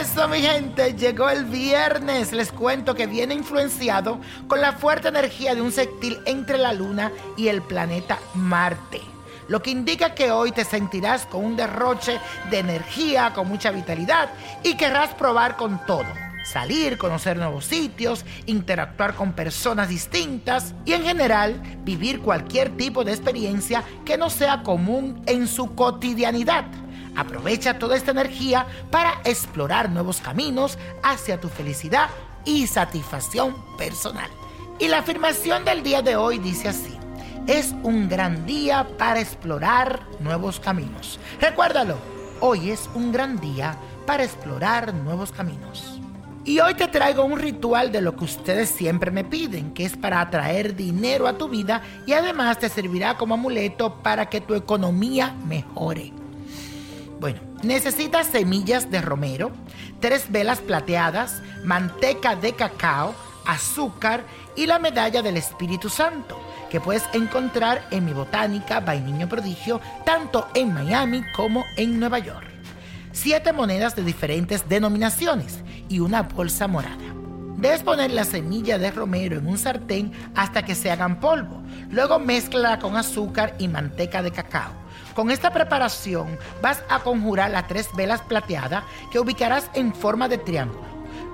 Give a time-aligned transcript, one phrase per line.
[0.00, 2.32] Eso, mi gente, llegó el viernes.
[2.32, 4.18] Les cuento que viene influenciado
[4.48, 9.00] con la fuerte energía de un sextil entre la Luna y el planeta Marte.
[9.48, 12.18] Lo que indica que hoy te sentirás con un derroche
[12.50, 14.30] de energía, con mucha vitalidad
[14.62, 16.06] y querrás probar con todo.
[16.44, 23.12] Salir, conocer nuevos sitios, interactuar con personas distintas y en general vivir cualquier tipo de
[23.12, 26.66] experiencia que no sea común en su cotidianidad.
[27.16, 32.08] Aprovecha toda esta energía para explorar nuevos caminos hacia tu felicidad
[32.44, 34.30] y satisfacción personal.
[34.78, 36.98] Y la afirmación del día de hoy dice así.
[37.46, 41.20] Es un gran día para explorar nuevos caminos.
[41.40, 41.98] Recuérdalo,
[42.40, 43.76] hoy es un gran día
[44.06, 46.00] para explorar nuevos caminos.
[46.46, 49.96] Y hoy te traigo un ritual de lo que ustedes siempre me piden, que es
[49.96, 54.54] para atraer dinero a tu vida y además te servirá como amuleto para que tu
[54.54, 56.12] economía mejore.
[57.24, 59.50] Bueno, necesitas semillas de romero,
[59.98, 63.14] tres velas plateadas, manteca de cacao,
[63.46, 64.26] azúcar
[64.56, 70.48] y la medalla del Espíritu Santo, que puedes encontrar en mi botánica by Prodigio, tanto
[70.52, 72.46] en Miami como en Nueva York.
[73.12, 76.98] Siete monedas de diferentes denominaciones y una bolsa morada.
[77.56, 81.62] Debes poner la semilla de romero en un sartén hasta que se hagan polvo.
[81.88, 84.83] Luego mezcla con azúcar y manteca de cacao.
[85.14, 88.82] Con esta preparación vas a conjurar las tres velas plateadas
[89.12, 90.82] que ubicarás en forma de triángulo.